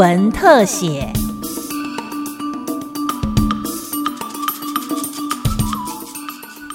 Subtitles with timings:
[0.00, 1.12] 闻特写。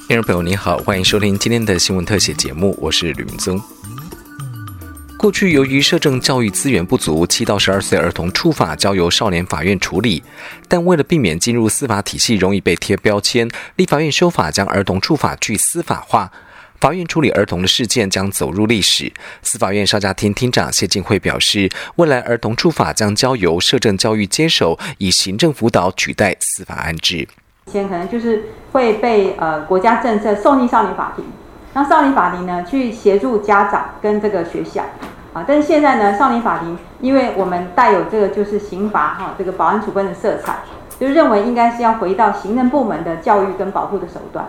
[0.08, 3.60] 听众朋友，你好，欢迎收听今天的新闻特写节目，我是吕明宗。
[5.18, 10.22] 过去由于社政教育资源不足，七到十二岁儿童触法交由少年法院处理。
[10.68, 16.32] 但为了避免进入司法体系容易被贴标签，立法院修法将儿童触法具司法化，
[16.80, 19.12] 法院处理儿童的事件将走入历史。
[19.42, 27.28] 司法院少家厅厅长谢进惠表示，未来儿童触法将交由社政教育接手，以行政辅导取代司法安置。
[27.68, 31.26] 以前可能就是会被呃国家政策送进少年法庭，
[31.74, 34.84] 那少年法庭呢去协助家长跟这个学校。
[35.34, 40.60] 啊，但是现在呢，少年法庭，因为我们带有这个就是刑罚哈，这个保安处分的色彩，
[40.98, 44.48] 就认为应该是要回到行政部门的教育跟保护的手段，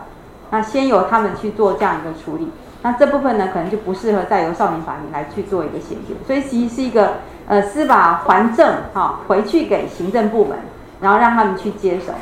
[0.51, 2.51] 那先由他们去做这样一个处理，
[2.83, 7.15] 那这部分呢，可能就不适合再由少年法庭来去做一个衔接，所以其实是一个
[7.47, 10.57] 呃司法还政哈，回去给行政部门，
[11.01, 12.13] 然后让他们去接手。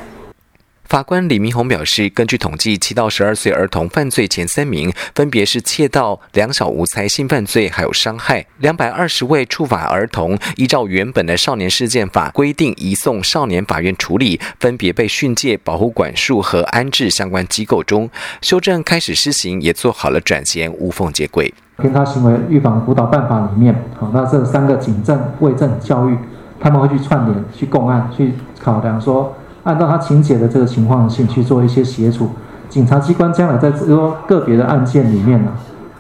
[0.85, 8.45] 法官李明宏表示，根据统计，七到十二岁儿童犯罪前三名分别是窃盗、两小无猜性犯罪，还有伤害。
[8.59, 18.09] 两百二十位触法儿童，依照原本的少年事件法规定，移送少年法院处理，分别被训诫、保护管束和安置相关机构中。
[18.43, 21.53] 修正开始施行，也做好了转衔，无缝接轨。
[21.79, 26.17] 偏差行为预防辅导办法里面，好，那这三个警政、卫政、教育，
[26.61, 29.35] 他们会去串联、去共案、去考量说。
[29.65, 32.29] 按照他情节的这个情况性去做一些协助，
[32.69, 35.51] 警察机关将来在说个别的案件里面呢，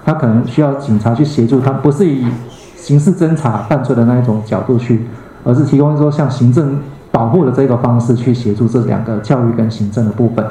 [0.04, 2.26] 他可能需要警察去协助他，不是以
[2.76, 5.06] 刑事侦查犯罪的那一种角度去，
[5.42, 6.78] 而是提供说像行政
[7.10, 10.44] 保护的这个方式去协助这两个教育跟行政的部分。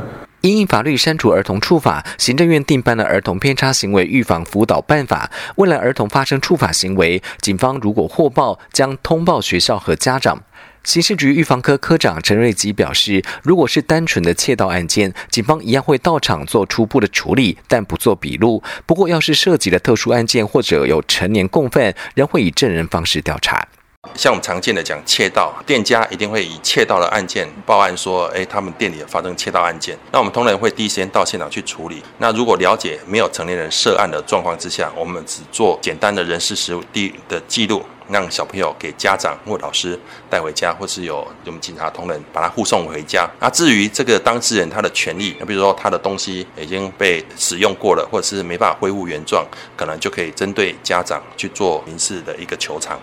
[0.44, 5.31] 因应法律删除儿童触法，行政院定颁了儿童偏差行为预防辅导办法。
[5.55, 10.44] 未来儿童发生触法行为，警方如果获报，将通报学校和家长。
[10.83, 18.61] 刑事局预防科科长陈瑞吉表示，如果是单纯的窃盗案件，警方一样会到场做初步的处理，但不做笔录。
[18.86, 23.65] 不过，要是涉及了特殊案件或者有成年共犯，仍会以证人方式调查。
[24.15, 29.97] 像我们常见的讲窃盗，店家一定会以窃盗的案件报案说，哎，他们店里发生窃盗案件。
[30.11, 32.03] 那我们同仁会第一时间到现场去处理。
[32.19, 37.83] 那如果了解没有成年人涉案的状况之下，我们只做简单的人事实地的记录。
[38.09, 39.97] 让小朋友给家长或老师
[40.30, 43.27] 带回家，或是有我们警察同仁把他护送回家。
[43.39, 49.47] 那至于这个当事人他的权利，比如说他的东西已经被使用过了，或者是没办法恢复原状，
[49.77, 52.99] 可能就可以针对家长去做民事的一个求偿。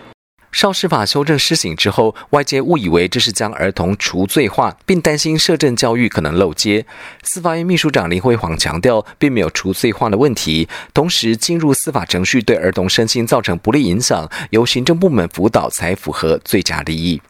[0.52, 6.84] 少司法修正施行之后，外界误以为这是将儿童除罪化，并担心社政教育可能漏接。
[7.22, 10.68] 司法院秘书长林辉煌强调，并没有除罪化的问题。
[10.92, 17.22] 同时，进入司法程序对儿童身心造成不利影响，由行政部门辅导才符合最佳利益。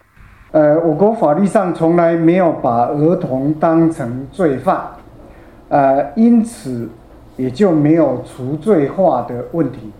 [0.52, 4.82] 呃，我国法律上从来没有把儿童当成罪犯，
[5.68, 6.88] 呃，因此
[7.36, 9.92] 也就没有除罪化的问题。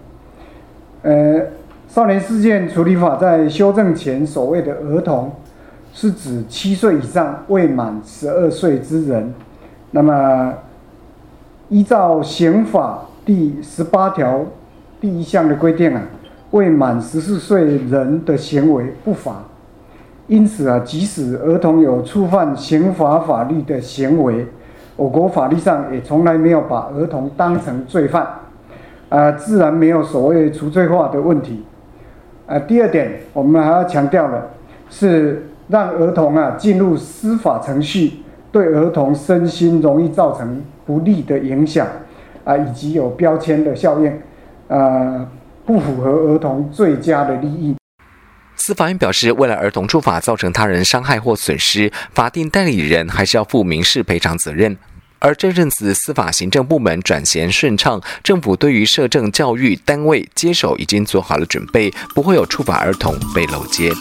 [1.03, 1.43] 呃。
[1.91, 5.33] 少年事件处理法在修正前所谓的儿童，
[5.93, 9.35] 是指七岁以上未满十二岁之人。
[9.91, 10.55] 那么，
[11.69, 14.47] 依照刑法第十八条
[15.01, 16.01] 第一项的规定啊，
[16.53, 19.43] 未满十四岁人的行为不法。
[20.29, 24.47] 因此啊，即使儿童有触犯刑法法律的行为，
[24.95, 28.25] 我国法律上也从来没有把儿童当成罪犯，
[29.09, 31.65] 啊，自然没有所谓除罪化的问题。
[32.51, 34.51] 啊，第二点，我们还要强调的
[34.91, 38.15] 是让儿童啊进入司法程序，
[38.51, 41.87] 对儿童身心容易造成不利的影响，
[42.43, 44.13] 啊，以及有标签的效应，
[44.67, 45.25] 呃，
[45.65, 47.77] 不符合儿童最佳的利益。
[48.57, 54.77] 司法院表示，为了儿童触法造成他人伤害或损失，法定代理人还是要负民事赔偿责任。
[55.21, 63.93] 而这阵子司法行政部门转衔顺畅，政府对于社政教育单位接手已经做好了准备，不会有触法儿童被漏接。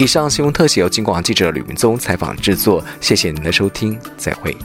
[0.00, 4.56] 以上新闻特写由金广记者吕明宗采访制作，谢谢您的收听，再会。